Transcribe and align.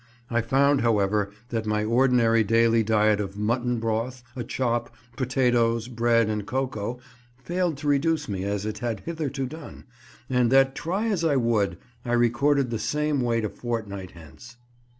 I 0.31 0.41
found, 0.41 0.81
however, 0.81 1.29
that 1.49 1.67
my 1.67 1.83
ordinary 1.83 2.43
daily 2.43 2.81
diet 2.81 3.19
of 3.19 3.37
mutton 3.37 3.79
broth, 3.79 4.23
a 4.35 4.43
chop, 4.43 4.95
potatoes, 5.15 5.87
bread, 5.87 6.27
and 6.27 6.43
cocoa 6.47 6.97
failed 7.43 7.77
to 7.77 7.87
reduce 7.87 8.27
me 8.27 8.43
as 8.43 8.65
it 8.65 8.79
had 8.79 9.01
hitherto 9.01 9.45
done, 9.45 9.83
and 10.27 10.51
that, 10.51 10.73
try 10.73 11.05
as 11.05 11.23
I 11.23 11.35
would, 11.35 11.77
I 12.03 12.13
recorded 12.13 12.71
the 12.71 12.79
same 12.79 13.21
weight 13.21 13.45
a 13.45 13.49
fortnight 13.49 14.13
hence. 14.13 14.57